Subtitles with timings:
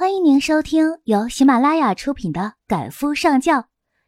[0.00, 3.58] 欢迎您收听由喜马拉雅出品的《赶夫上轿》，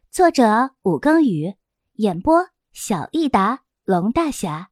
[0.09, 1.53] 作者武庚宇，
[1.97, 4.71] 演播小益达龙大侠。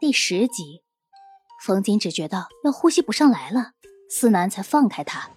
[0.00, 0.82] 第十集，
[1.62, 3.72] 冯瑾只觉得要呼吸不上来了，
[4.08, 5.28] 思南才放开他。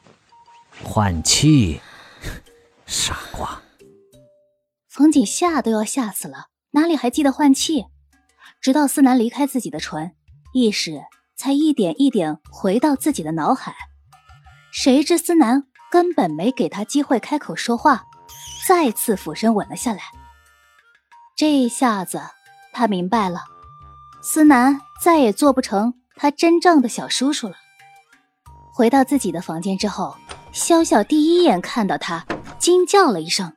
[0.82, 1.82] 换气，
[2.88, 3.62] 傻瓜！
[4.88, 7.88] 冯瑾吓都要吓死了，哪里还记得换气？
[8.62, 10.16] 直到思南离开自己的唇，
[10.54, 11.02] 意识
[11.40, 13.74] 才一点一点回到自己的脑海。
[14.74, 18.04] 谁知思南根本没给他机会开口说话，
[18.68, 20.02] 再次俯身吻了下来。
[21.38, 22.22] 这一下子，
[22.74, 23.46] 他明白了，
[24.22, 27.56] 思南再也做不成他真正的小叔叔了。
[28.74, 30.18] 回到自己的房间之后，
[30.54, 32.26] 潇潇第一眼看到他，
[32.58, 33.54] 惊叫了一声：“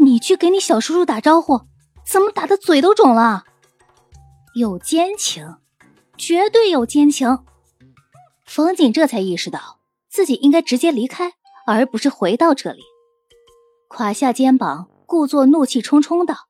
[0.00, 1.66] 你去给你小叔叔打招呼，
[2.06, 3.44] 怎么打的嘴都肿了？
[4.54, 5.56] 有奸情，
[6.20, 7.38] 绝对有奸情！”
[8.44, 11.32] 冯景这才意识到自己应该直接离开，
[11.66, 12.82] 而不是回到这里。
[13.88, 16.48] 垮下肩膀，故作怒气冲冲道：“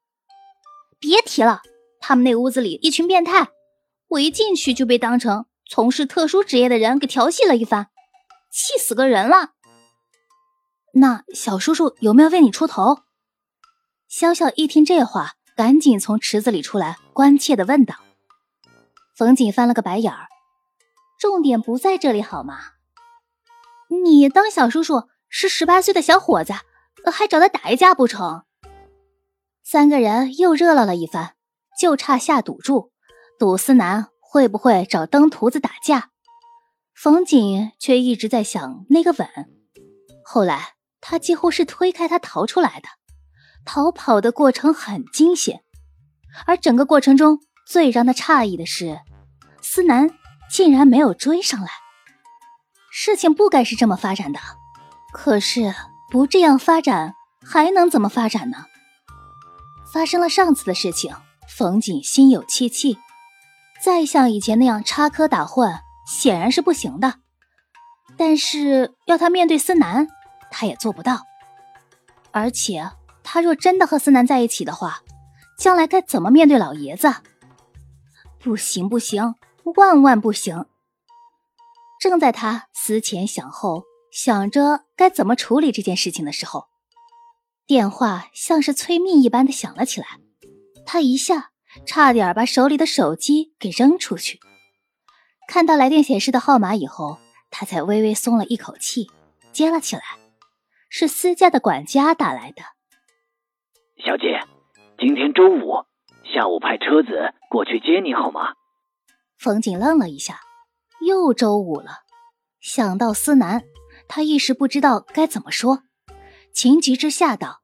[0.98, 1.62] 别提了，
[2.00, 3.48] 他们那屋子里一群变态，
[4.08, 7.88] 我一进去就被当成从事特殊职业的人给调戏了一番，
[8.50, 9.50] 气死个人了。”
[10.94, 12.98] 那小叔叔有没有为你出头？
[14.10, 17.94] 潇潇一听这话，赶紧从池子里出来，关切的问道。
[19.20, 20.28] 冯景翻了个白眼儿。
[21.18, 22.58] 重点不在这里好吗？
[23.90, 26.54] 你当小叔叔是十八岁的小伙子，
[27.12, 28.44] 还找他打一架不成？
[29.62, 31.34] 三个人又热闹了一番，
[31.78, 32.92] 就差下赌注，
[33.38, 36.08] 赌思南会不会找登徒子打架。
[36.94, 39.28] 冯锦却一直在想那个吻。
[40.24, 42.88] 后来他几乎是推开他逃出来的，
[43.66, 45.62] 逃跑的过程很惊险，
[46.46, 48.98] 而整个过程中最让他诧异的是，
[49.72, 50.10] 思南。
[50.52, 51.68] 竟然没有追上来，
[52.90, 54.40] 事情不该是这么发展的。
[55.12, 55.72] 可是
[56.10, 58.64] 不这样发展，还能怎么发展呢？
[59.92, 61.14] 发生了上次的事情，
[61.48, 62.98] 冯锦心有戚戚，
[63.80, 67.20] 再像以前那样插科打诨，显然是不行的。
[68.16, 70.08] 但是要他面对思南，
[70.50, 71.22] 他也做不到。
[72.32, 72.90] 而且
[73.22, 75.02] 他若真的和思南在一起的话，
[75.56, 77.14] 将来该怎么面对老爷子？
[78.40, 79.36] 不行，不行。
[79.64, 80.66] 万万不行！
[82.00, 86.68] 正在他思前想后，想着该怎么处理这件事情的时候，
[87.66, 90.06] 电话像是催命一般的响了起来。
[90.86, 91.50] 他一下
[91.86, 94.40] 差点把手里的手机给扔出去。
[95.46, 97.18] 看到来电显示的号码以后，
[97.50, 99.10] 他才微微松了一口气，
[99.52, 100.02] 接了起来。
[100.88, 102.62] 是私家的管家打来的。
[104.04, 104.40] 小姐，
[104.98, 105.84] 今天周五
[106.34, 108.54] 下午派车子过去接你好吗？
[109.40, 110.38] 冯景愣了一下，
[111.00, 112.00] 又周五了，
[112.60, 113.64] 想到思南，
[114.06, 115.82] 他一时不知道该怎么说，
[116.52, 117.62] 情急之下道：“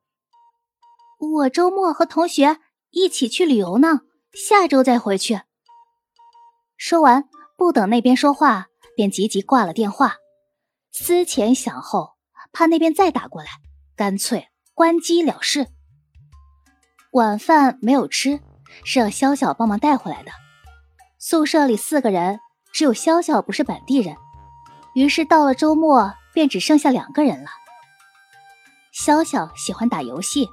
[1.21, 2.61] 我周末和同学
[2.93, 4.01] 一起去旅游呢，
[4.33, 5.43] 下周再回去。”
[6.79, 7.29] 说完，
[7.59, 10.15] 不等那边说话，便急急挂了电话。
[10.93, 12.15] 思前想后，
[12.55, 13.51] 怕那边再打过来，
[13.95, 15.67] 干脆关机了事。
[17.13, 18.41] 晚饭没有吃，
[18.83, 20.33] 是让潇潇帮忙带回来的。
[21.29, 22.39] 宿舍里四个人，
[22.73, 24.15] 只有潇潇不是本地人，
[24.95, 27.51] 于是到了周末便只剩下两个人了。
[28.95, 30.49] 潇潇喜欢打游戏，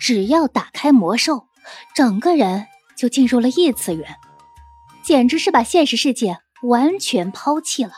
[0.00, 1.48] 只要打开魔兽，
[1.94, 2.66] 整个人
[2.96, 4.16] 就进入了异次元，
[5.04, 7.92] 简直是把现实世界完全抛弃了。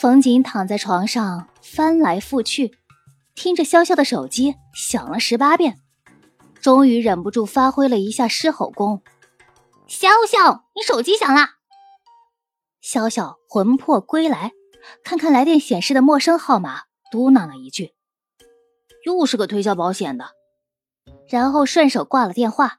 [0.00, 2.76] 冯锦躺在床上翻来覆去，
[3.36, 5.78] 听着潇潇的手机响了十八遍，
[6.60, 9.00] 终于忍不住发挥了一下狮吼功。
[9.88, 11.50] 潇潇，你手机响了。
[12.82, 14.52] 潇潇魂魄归来，
[15.04, 17.94] 看看来电显示的陌生号码，嘟囔了一句
[19.06, 20.30] ：“又是个推销保险的。”
[21.28, 22.78] 然后顺手挂了电话。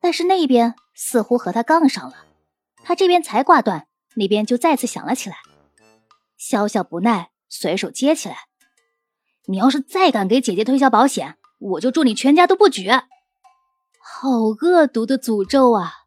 [0.00, 2.26] 但是那边似乎和他杠上了，
[2.82, 3.86] 他这边才挂断，
[4.16, 5.36] 那边就再次响了起来。
[6.38, 8.36] 潇潇不耐，随手接起来
[9.46, 12.90] ：“你要是再敢给姐姐推销保险，我就祝你全家都不举。”
[14.00, 14.28] 好
[14.60, 16.03] 恶毒的诅咒啊！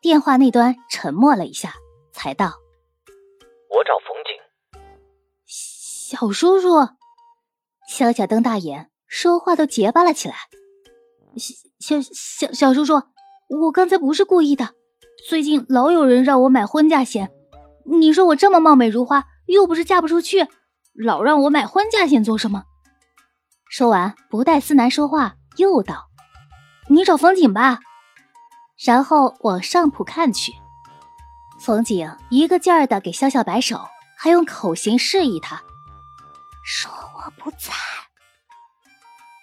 [0.00, 1.74] 电话那端沉默了一下，
[2.10, 2.54] 才道
[3.68, 4.32] ：“我找冯景。”
[5.46, 6.88] 小叔叔，
[7.86, 10.34] 小小瞪大眼，说话都结巴了起来。
[11.36, 13.02] 小小小小叔叔，
[13.48, 14.70] 我刚才不是故意的。
[15.28, 17.30] 最近老有人让我买婚嫁险，
[17.84, 20.48] 你说我这么貌美如花，又不是嫁不出去，
[20.94, 22.64] 老让我买婚嫁险做什么？
[23.68, 26.08] 说完，不待思南说话，又道
[26.88, 27.80] ：“你找冯景吧。”
[28.82, 30.54] 然后往上铺看去，
[31.58, 35.62] 冯景一个劲儿的给潇潇摆手，还用口型示意他
[36.64, 37.74] 说：“我不在。”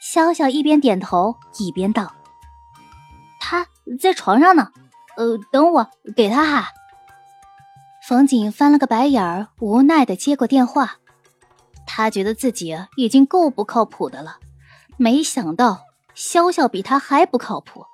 [0.01, 2.13] 潇潇一边点头一边道
[3.39, 3.67] ：“他
[3.99, 4.71] 在床上呢，
[5.17, 6.69] 呃，等我给他哈。”
[8.07, 10.95] 冯景翻了个白眼儿，无奈的接过电话。
[11.85, 14.37] 他觉得自己已经够不靠谱的了，
[14.97, 15.81] 没想到
[16.15, 17.85] 潇潇比他还不靠谱。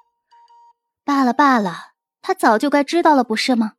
[1.06, 3.74] 罢了罢了，他早就该知道了，不是吗？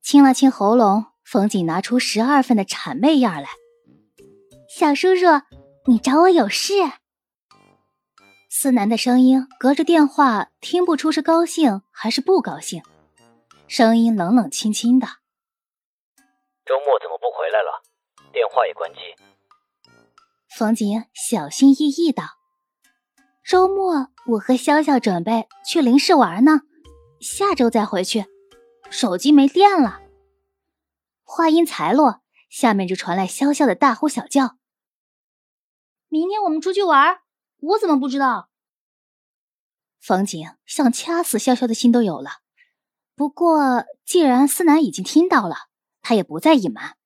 [0.00, 3.48] 清了清喉咙，冯景拿出十二分的谄媚样来
[4.70, 5.26] ：“小叔叔，
[5.86, 6.74] 你找我有事？”
[8.48, 12.82] 思南的声音隔着电话听不出是高兴还是不高兴，
[13.66, 15.06] 声音冷冷清清的
[16.64, 17.82] ：“周末怎么不回来了？
[18.32, 19.00] 电话也关机。”
[20.56, 22.22] 冯景小心翼翼道
[23.46, 26.62] ：“周末我和潇潇准备去林市玩呢，
[27.20, 28.26] 下周再回去。
[28.90, 30.00] 手机没电了。”
[31.22, 34.56] 话音才落，下面就传来潇潇的大呼小叫
[36.08, 37.20] ：“明天我们出去玩。”
[37.58, 38.50] 我怎么不知道？
[40.00, 42.40] 冯景想掐死潇潇的心都有了。
[43.14, 45.68] 不过，既然思南已经听到了，
[46.02, 46.96] 他也不再隐瞒。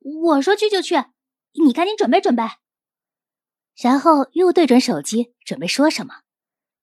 [0.00, 0.96] 我说去就去，
[1.64, 2.42] 你赶紧准备准备。
[3.76, 6.20] 然后又对准手机准备说什么，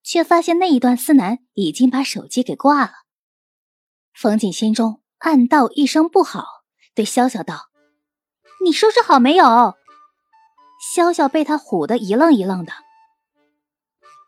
[0.04, 2.92] 却发现那一段思南已经把手机给挂了。
[4.14, 6.64] 冯景心中暗道一声不好，
[6.96, 7.70] 对潇潇道
[8.66, 9.46] ：“你收拾好没有？”
[10.96, 12.74] 潇潇被他唬得一愣一愣的。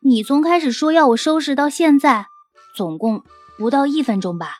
[0.04, 2.28] 你从开始说要我收拾到现在，
[2.76, 3.24] 总共
[3.58, 4.60] 不到一分钟吧？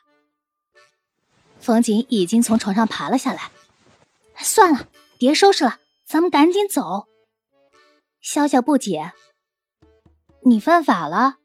[1.60, 3.50] 冯景已经从床上爬了下来。
[4.38, 4.88] 算了，
[5.18, 7.06] 别收拾了，咱们赶紧走。
[8.22, 9.12] 潇潇不解
[10.46, 11.38] ：“你犯法了？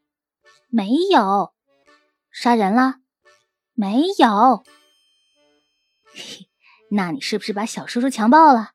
[0.70, 1.54] 没有。
[2.32, 2.98] 杀人了？
[3.74, 4.64] 没有。
[6.06, 6.48] 嘿，
[6.92, 8.72] 那你是不是把小叔叔强暴了？”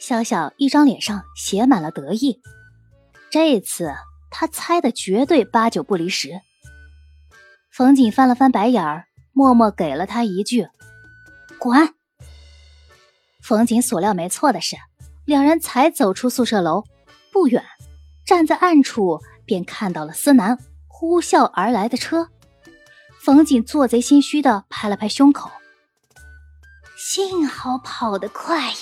[0.00, 2.40] 潇潇一张脸上写满了得意，
[3.30, 3.94] 这次
[4.30, 6.40] 他猜的绝对八九不离十。
[7.70, 10.68] 冯景翻了翻白眼儿，默默给了他一句
[11.60, 11.94] ：“滚。”
[13.42, 14.76] 冯景所料没错的是，
[15.28, 16.84] 两人才走出宿舍楼
[17.30, 17.62] 不远，
[18.24, 22.30] 站在暗处便看到了思南呼啸而来的车。
[23.20, 25.50] 冯景做贼心虚的拍了拍胸口，
[26.96, 28.80] 幸好跑得快呀。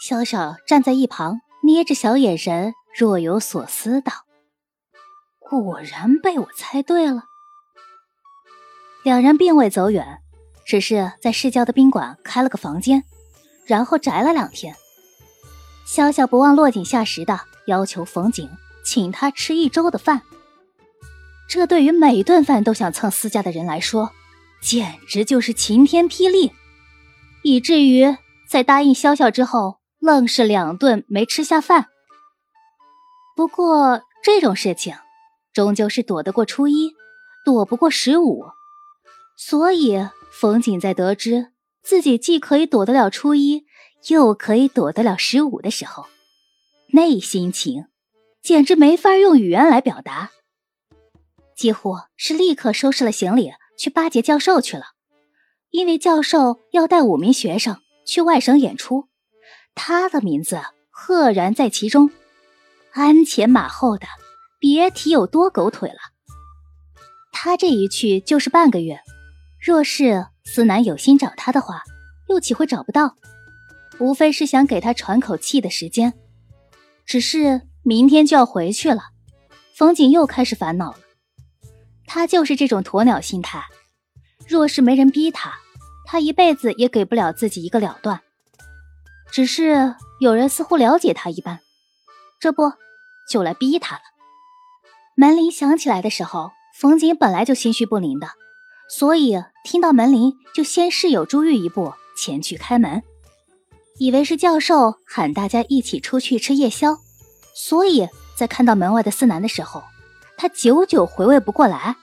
[0.00, 4.12] 小小站在一旁，捏着小眼神，若有所思道
[5.50, 7.24] ：“果然被我猜对了。”
[9.02, 10.20] 两人并未走远，
[10.64, 13.02] 只是在市郊的宾馆开了个房间，
[13.66, 14.76] 然后宅了两天。
[15.86, 18.48] 潇潇不忘落井下石的要求冯景
[18.84, 20.22] 请他吃一周的饭，
[21.48, 24.10] 这对于每顿饭都想蹭私家的人来说，
[24.62, 26.52] 简直就是晴天霹雳，
[27.42, 28.16] 以至于
[28.48, 29.78] 在答应潇潇之后。
[30.04, 31.86] 愣是两顿没吃下饭。
[33.36, 34.96] 不过这种事情，
[35.52, 36.90] 终究是躲得过初一，
[37.44, 38.46] 躲不过十五。
[39.36, 41.52] 所以冯景在得知
[41.84, 43.64] 自己既可以躲得了初一，
[44.08, 46.06] 又可以躲得了十五的时候，
[46.92, 47.86] 那心情
[48.42, 50.30] 简直没法用语言来表达。
[51.56, 54.86] 几乎是立刻收拾了行李去巴结教授去了，
[55.70, 59.08] 因为教授要带五名学生去外省演出。
[59.74, 62.10] 他的名字赫然在其中，
[62.92, 64.06] 鞍前马后的，
[64.58, 65.96] 别提有多狗腿了。
[67.32, 69.00] 他这一去就是半个月，
[69.60, 71.82] 若是思南有心找他的话，
[72.28, 73.16] 又岂会找不到？
[74.02, 76.12] 无非是想给他喘口气的时间。
[77.06, 79.00] 只是明天就要回去了，
[79.76, 80.98] 冯景又开始烦恼了。
[82.04, 83.64] 他就是这种鸵鸟心态，
[84.48, 85.54] 若是没人逼他，
[86.04, 88.20] 他一辈子也给不了自己一个了断。
[89.30, 91.60] 只是有人似乎了解他一般，
[92.40, 92.72] 这不
[93.30, 94.02] 就来逼他了。
[95.16, 98.28] 门铃响起来的时候，冯景本来就心绪不宁的，
[98.90, 103.02] 所以听到门铃就先室友朱玉一步前去开门，
[103.98, 106.98] 以为是教授喊大家一起出去吃夜宵，
[107.54, 109.82] 所以在看到门外的思南的时候，
[110.36, 111.96] 他久久回味不过来。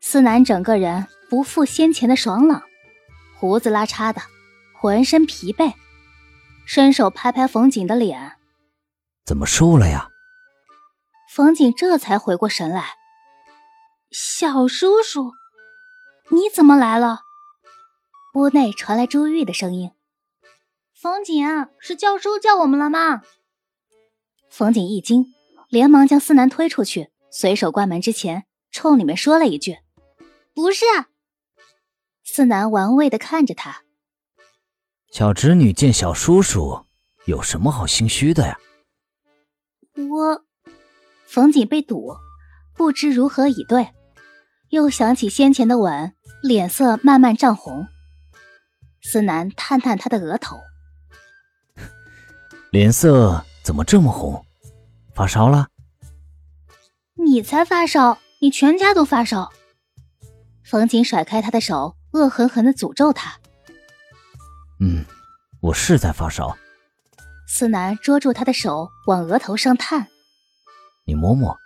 [0.00, 2.62] 思南整个人不复先前的爽朗，
[3.38, 4.20] 胡子拉碴的。
[4.72, 5.74] 浑身疲惫，
[6.64, 8.38] 伸手拍拍冯景的脸，
[9.26, 10.08] 怎么输了呀？
[11.30, 12.94] 冯景这才回过神来，
[14.10, 15.32] 小叔叔，
[16.30, 17.20] 你怎么来了？
[18.32, 19.90] 屋内传来朱玉的声音
[21.02, 21.46] ：“冯景，
[21.78, 23.22] 是教授叫我们了吗？”
[24.50, 25.32] 冯景一惊，
[25.70, 29.78] 连忙将思南推出去，随手关门之前，冲里面说了一句
[30.52, 30.84] ：“不是。”
[32.22, 33.82] 思南玩味的看着他，
[35.10, 36.84] 小侄女见小叔叔，
[37.24, 38.58] 有什么好心虚的呀？
[39.94, 40.44] 我，
[41.24, 42.14] 冯锦被堵，
[42.76, 43.88] 不知如何以对，
[44.68, 47.86] 又想起先前的吻，脸色慢慢涨红。
[49.00, 50.58] 思南探探他的额头，
[52.70, 54.44] 脸色怎么这么红？
[55.14, 55.68] 发烧了？
[57.14, 59.50] 你才发烧，你全家都发烧。
[60.64, 61.96] 冯锦甩开他的手。
[62.12, 63.38] 恶狠狠的诅咒他。
[64.80, 65.04] 嗯，
[65.60, 66.56] 我是在发烧。
[67.46, 70.08] 思南捉住他的手，往额头上探。
[71.06, 71.56] 你摸摸。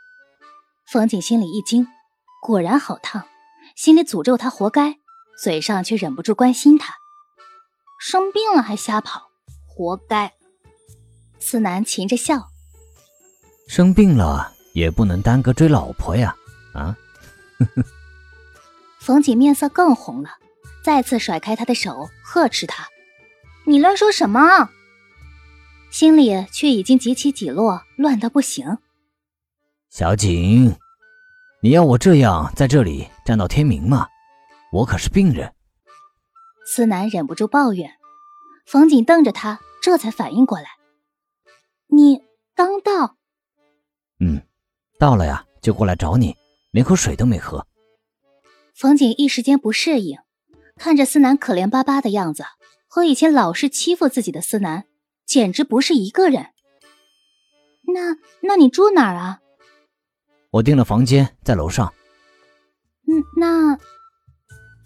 [0.87, 1.87] 冯景心里一惊，
[2.43, 3.27] 果然好烫，
[3.75, 4.99] 心里诅咒他活该，
[5.43, 6.93] 嘴上却忍不住关心他。
[7.99, 9.31] 生病了还瞎跑，
[9.67, 10.35] 活该。
[11.45, 12.49] 思南噙着笑。
[13.69, 16.35] 生病了也不能耽搁追老婆呀，
[16.73, 16.97] 啊？
[17.59, 17.85] 呵呵。
[18.99, 20.31] 冯锦面色更红了，
[20.83, 22.89] 再次甩开他的手，呵斥他
[23.69, 24.71] ：“你乱说什么？”
[25.93, 28.79] 心里却已经几起几落，乱到不行。
[29.91, 30.75] 小景，
[31.61, 34.09] 你要我这样在这里站到天明吗？
[34.73, 35.53] 我可是病人。
[36.67, 37.91] 思南忍不住抱怨。
[38.67, 40.65] 冯锦瞪着他，这才反应过来
[41.97, 42.23] ：“你
[42.55, 43.17] 刚到
[44.21, 44.43] ？”“嗯，
[44.99, 46.37] 到了呀，就过来找你，
[46.71, 47.67] 连口水都没喝。”
[48.75, 50.19] 冯景一时间不适应，
[50.77, 52.45] 看着思南可怜巴巴的样子，
[52.89, 54.85] 和以前老是欺负自己的思南，
[55.25, 56.49] 简直不是一个人。
[57.87, 59.41] 那，那你住哪儿啊？
[60.51, 61.93] 我订了房间，在楼上。
[63.07, 63.79] 嗯，那，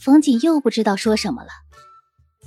[0.00, 1.50] 冯景又不知道说什么了。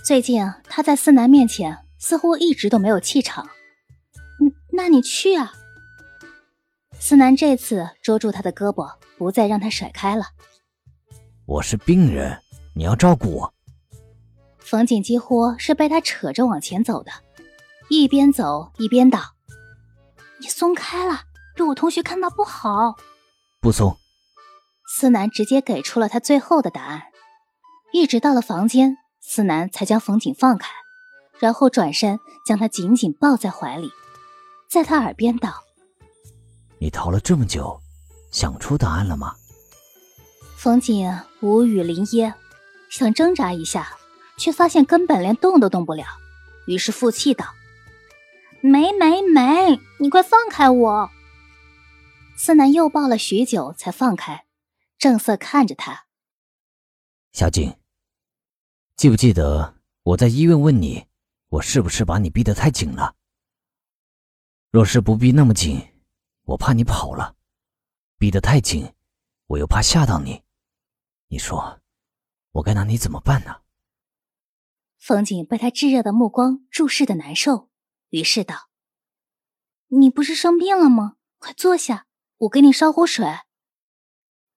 [0.03, 3.50] 最近他在思南面前似乎一直都没有气场。
[4.82, 5.54] 嗯，那你去啊。
[7.00, 10.26] 思南这次捉住他的胳膊，不再让他甩开了。
[11.46, 12.42] 我是病人，
[12.74, 13.54] 你要照顾我。
[14.58, 17.12] 冯景几乎是被他扯着往前走的，
[17.90, 19.20] 一边走一边道
[20.42, 21.22] ：“你松开了，
[21.56, 22.96] 被我同学看到不好。”
[23.62, 23.96] 不松。
[24.88, 27.04] 思南直接给出了他最后的答案。
[27.94, 30.72] 一直到了房间，思南才将冯景放开，
[31.40, 33.92] 然后转身将他紧紧抱在怀里，
[34.72, 35.62] 在他耳边道
[36.80, 37.78] ：“你逃了这么久，
[38.32, 39.36] 想出答案了吗？”
[40.56, 42.34] 冯景无语临噎，
[42.90, 43.98] 想挣扎一下，
[44.38, 46.06] 却发现根本连动都动不了，
[46.68, 47.48] 于是负气道
[48.63, 51.10] ：“没没没，你快放开我！”
[52.38, 54.46] 思南又抱了许久才放开，
[54.98, 56.06] 正色看着他
[57.34, 57.75] ：“小景，
[58.96, 61.08] 记不记得我在医院问你，
[61.50, 63.16] 我是不是把你逼得太紧了？
[64.72, 65.90] 若是不逼那么紧，
[66.44, 67.36] 我怕你跑了；
[68.18, 68.94] 逼得太紧，
[69.48, 70.44] 我又怕吓到你。”
[71.28, 71.82] 你说，
[72.54, 73.63] 我该拿你怎么办呢？
[74.98, 77.70] 冯景被他炙热的目光注视的难受，
[78.12, 78.70] 于是道
[80.00, 81.18] ：“你不是生病了吗？
[81.38, 83.28] 快坐下，我给你烧壶水。”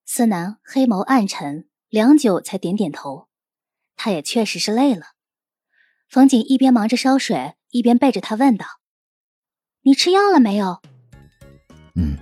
[0.07, 3.29] 思南黑眸暗沉，良久才点点头。
[3.97, 5.15] 他也确实是累了。
[6.09, 8.67] 冯景一边忙着烧水，一边背着他问道
[9.85, 10.81] ：“你吃药了没有
[11.95, 12.19] ？”“嗯。”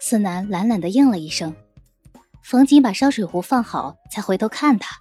[0.00, 1.54] 思南懒懒的应了一声。
[2.42, 4.96] 冯锦把烧水壶放好，才回头看他。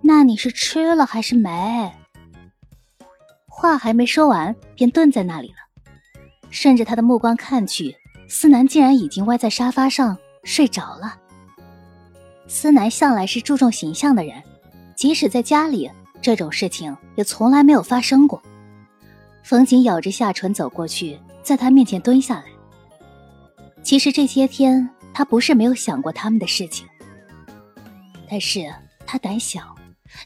[0.00, 1.92] 那你是吃了还是没？
[3.48, 5.56] 话还没说完，便顿在那里了。
[6.50, 7.96] 顺着他的目光看去，
[8.28, 11.18] 思南竟然已经歪在沙发上睡着了。
[12.46, 14.40] 思南向来是注重形象的人，
[14.94, 15.90] 即使在家里，
[16.22, 18.40] 这种事情也从来没有发生过。
[19.46, 22.44] 冯瑾咬着下唇走过去，在他面前蹲下来。
[23.80, 24.90] 其实这些天。
[25.14, 26.86] 他不是没有想过他们的事情，
[28.28, 28.70] 但是
[29.06, 29.74] 他胆小。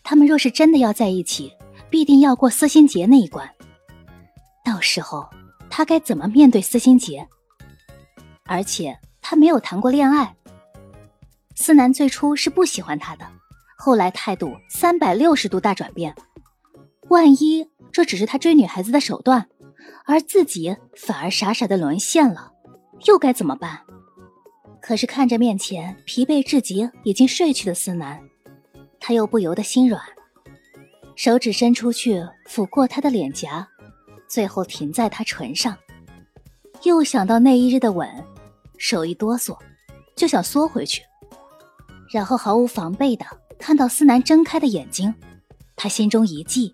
[0.02, 1.52] 他们若是真的要在一起，
[1.88, 3.48] 必定要过思心结那一关。
[4.64, 5.30] 到时候
[5.70, 7.24] 他该怎么面对思心结？
[8.46, 10.34] 而且他没有谈过恋爱。
[11.54, 13.24] 思南最初是不喜欢他的，
[13.78, 16.12] 后来态度三百六十度大转变。
[17.10, 19.48] 万一这只是他追女孩子的手段，
[20.06, 22.52] 而自己反而傻傻的沦陷了，
[23.06, 23.80] 又该怎么办？
[24.80, 28.20] 可是看着面前疲惫至极、已经睡去的思南，
[29.00, 30.00] 他又不由得心软，
[31.16, 33.66] 手指伸出去抚过他的脸颊，
[34.28, 35.76] 最后停在他唇上。
[36.84, 38.08] 又想到那一日的吻，
[38.78, 39.58] 手一哆嗦，
[40.14, 41.02] 就想缩回去。
[42.12, 43.26] 然后毫无防备的
[43.58, 45.12] 看到思南睁开的眼睛，
[45.74, 46.72] 他心中一悸，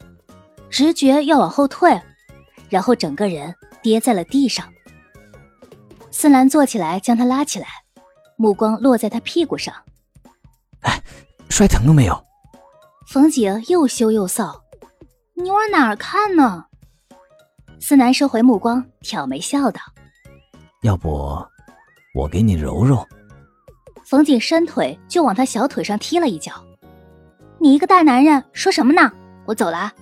[0.70, 2.00] 直觉要往后退，
[2.68, 4.66] 然后整个人跌在了地上。
[6.10, 7.66] 思南坐起来将他拉起来。
[8.38, 9.74] 目光落在他屁股上。
[10.80, 11.02] 哎，
[11.48, 12.22] 摔疼了没有？
[13.06, 14.60] 冯景又羞又臊，
[15.32, 16.66] 你往哪儿看呢？
[17.80, 19.80] 思南收回目光，挑眉笑道
[20.82, 21.08] ：“要不，
[22.14, 23.06] 我给你揉揉。”
[24.04, 26.52] 冯景伸腿就往他小腿上踢了一脚。
[27.58, 29.10] “你一个大男人说什么呢？
[29.46, 29.94] 我走了。”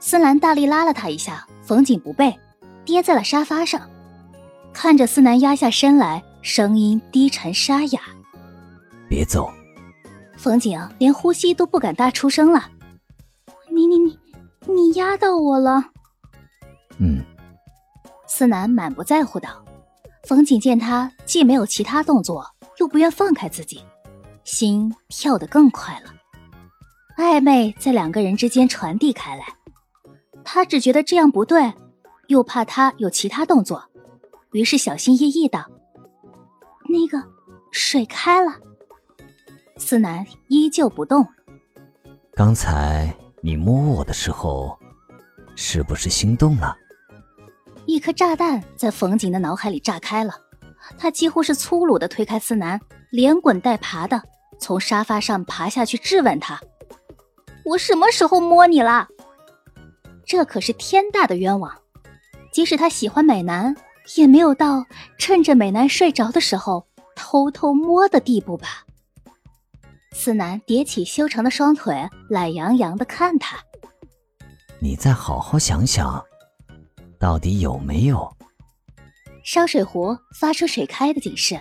[0.00, 2.36] 思南大力拉了他一下，冯景不备，
[2.84, 3.88] 跌在了沙发上。
[4.72, 8.00] 看着思南压下身来，声音低沉沙哑
[9.08, 9.52] ：“别走。”
[10.38, 12.70] 冯景连呼吸都不敢大出声了。
[13.70, 14.18] 你你你，
[14.66, 15.84] 你压到我了。
[16.98, 17.22] 嗯，
[18.26, 19.62] 思南满不在乎道。
[20.26, 22.46] 冯景见他既没有其他动作，
[22.78, 23.82] 又不愿放开自己，
[24.44, 26.14] 心跳得更快了。
[27.18, 29.44] 暧昧在两个人之间传递开来，
[30.44, 31.72] 他只觉得这样不对，
[32.28, 33.84] 又怕他有其他动作，
[34.52, 35.64] 于是小心翼翼的
[36.88, 37.22] ：“那个
[37.70, 38.56] 水开了。”
[39.76, 41.26] 思南依旧不动。
[42.34, 44.78] 刚才你摸我的时候，
[45.56, 46.76] 是不是心动了？
[47.86, 50.34] 一颗炸弹在冯景的脑海里炸开了，
[50.98, 52.80] 他几乎是粗鲁的推开思南，
[53.10, 54.22] 连滚带爬的
[54.58, 56.60] 从沙发上爬下去，质问他
[57.64, 59.08] ：“我什么时候摸你了？”
[60.30, 61.72] 这可是天大的冤枉！
[62.52, 63.74] 即使他喜欢美男，
[64.14, 64.86] 也没有到
[65.18, 68.84] 趁着美男睡着的时候偷偷摸的地步吧。
[70.12, 73.58] 思南叠起修长的双腿，懒洋洋的看他。
[74.78, 76.24] 你再好好想想，
[77.18, 78.36] 到底有没有？
[79.42, 81.60] 烧水壶发出水开的警示。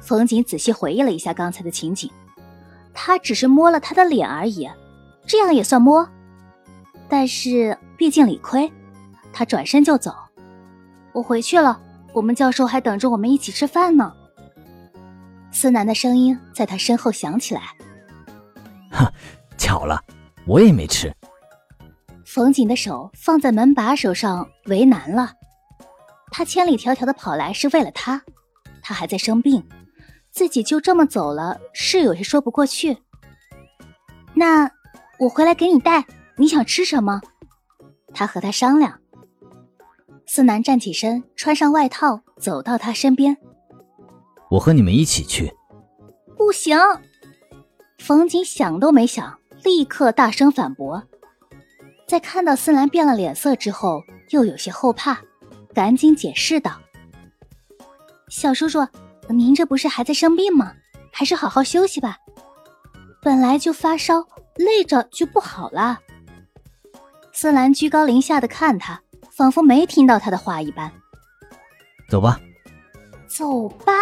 [0.00, 2.08] 冯景仔细回忆了一下刚才的情景，
[2.94, 4.70] 他只是摸了他的脸而已，
[5.26, 6.08] 这样也算摸。
[7.08, 8.72] 但是毕竟理亏，
[9.32, 10.14] 他转身就走。
[11.12, 11.78] 我回去了，
[12.14, 14.14] 我们教授还等着我们一起吃饭呢。
[15.50, 17.62] 思南的声音在他身后响起来。
[18.90, 19.12] 哈，
[19.58, 20.00] 巧了，
[20.46, 21.12] 我也没吃。
[22.24, 25.32] 冯瑾的手放在门把手上，为难了。
[26.30, 28.22] 他千里迢迢的跑来是为了他，
[28.80, 29.66] 他还在生病，
[30.30, 32.96] 自己就这么走了，是有些说不过去。
[34.34, 34.70] 那
[35.18, 36.06] 我回来给你带，
[36.36, 37.20] 你想吃什么？
[38.12, 39.00] 他和他商量。
[40.26, 43.36] 思南站起身，穿上外套，走到他身边。
[44.50, 45.52] 我和你们一起去。
[46.36, 46.78] 不行，
[47.98, 51.02] 冯景想都没想，立刻大声反驳。
[52.06, 55.18] 在看到思南变了脸色之后，又有些后怕，
[55.74, 56.72] 赶紧解释道
[58.28, 58.86] ：“小叔叔，
[59.28, 60.72] 您这不是还在生病吗？
[61.12, 62.16] 还是好好休息吧。
[63.20, 66.00] 本来就发烧，累着就不好了。”
[67.40, 70.92] 思兰居高临下的看他，仿佛没听到他的话一般。
[72.08, 72.40] 走吧。
[73.28, 73.92] 走吧。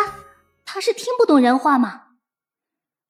[0.65, 2.05] 他是听不懂人话吗？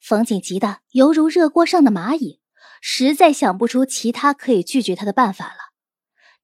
[0.01, 2.41] 冯景急得犹如热锅上的蚂蚁，
[2.81, 5.71] 实在想不出其他可以拒绝他的办法了。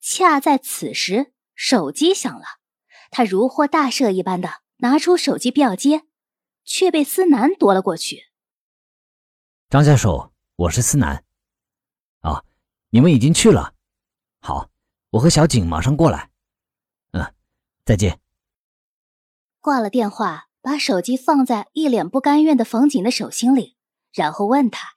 [0.01, 2.45] 恰在此时，手机响了，
[3.11, 6.03] 他如获大赦一般的拿出手机便要接，
[6.65, 8.27] 却被思南夺了过去。
[9.69, 11.25] 张教授，我是思南。
[12.21, 12.45] 啊，
[12.91, 13.72] 你们已经去了。
[14.43, 14.69] 好，
[15.11, 16.31] 我和小景马上过来。
[17.13, 17.35] 嗯，
[17.87, 18.21] 再见。
[19.61, 20.49] 挂了电话。
[20.65, 23.77] 把手机放在一脸不甘愿的冯景的手心里，
[24.13, 24.95] 然后问他：“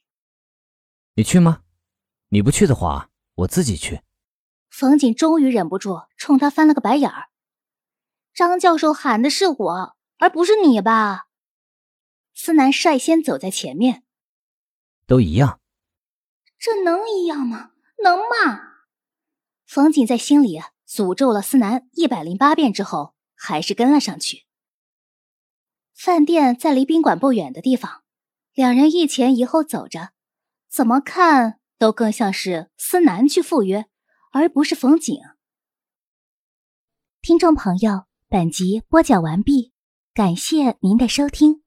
[1.17, 1.63] 你去吗？
[2.29, 4.03] 你不去的话，我自己去。”
[4.69, 7.29] 冯景终于忍不住，冲他翻了个白眼儿。
[8.31, 11.29] 张教授喊的是我，而不是你吧？
[12.35, 14.03] 思南率先走在前面。
[15.07, 15.59] 都一样。
[16.59, 17.71] 这能一样吗？
[18.03, 18.64] 能吗？
[19.65, 24.45] 冯景在心里诅咒了思南一百零八遍之后，还是跟了上去。
[25.93, 28.03] 饭店在离宾馆不远的地方，
[28.53, 30.11] 两人一前一后走着，
[30.69, 33.85] 怎么看都更像是思南去赴约，
[34.31, 35.19] 而不是冯景。
[37.21, 39.73] 听众朋友，本集播讲完毕，
[40.13, 41.64] 感谢您的收听。